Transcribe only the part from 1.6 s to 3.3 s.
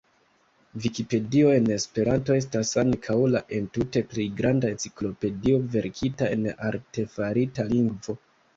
Esperanto estas ankaŭ